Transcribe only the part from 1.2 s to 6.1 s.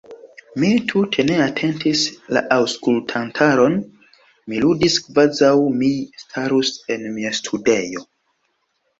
ne atentis la aŭskultantaron; mi ludis, kvazaŭ mi